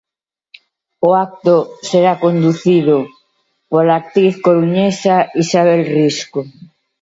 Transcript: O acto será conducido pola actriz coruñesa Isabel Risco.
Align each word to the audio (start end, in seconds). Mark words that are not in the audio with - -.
O 1.07 1.09
acto 1.25 1.55
será 1.89 2.13
conducido 2.25 2.95
pola 3.71 3.93
actriz 4.01 4.35
coruñesa 4.45 5.15
Isabel 5.43 5.81
Risco. 5.95 6.39